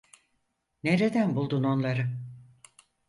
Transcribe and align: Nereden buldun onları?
Nereden 0.83 1.35
buldun 1.35 1.63
onları? 1.63 2.09